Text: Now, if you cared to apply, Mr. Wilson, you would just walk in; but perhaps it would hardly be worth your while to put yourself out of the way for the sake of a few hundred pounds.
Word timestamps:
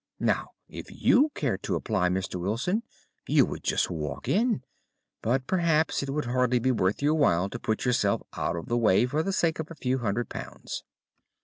Now, 0.19 0.53
if 0.67 0.87
you 0.91 1.29
cared 1.35 1.61
to 1.61 1.75
apply, 1.75 2.09
Mr. 2.09 2.39
Wilson, 2.39 2.81
you 3.27 3.45
would 3.45 3.63
just 3.63 3.91
walk 3.91 4.27
in; 4.27 4.63
but 5.21 5.45
perhaps 5.45 6.01
it 6.01 6.09
would 6.09 6.25
hardly 6.25 6.57
be 6.57 6.71
worth 6.71 7.03
your 7.03 7.13
while 7.13 7.51
to 7.51 7.59
put 7.59 7.85
yourself 7.85 8.23
out 8.33 8.55
of 8.55 8.65
the 8.65 8.79
way 8.79 9.05
for 9.05 9.21
the 9.21 9.31
sake 9.31 9.59
of 9.59 9.69
a 9.69 9.75
few 9.75 9.99
hundred 9.99 10.27
pounds. 10.27 10.83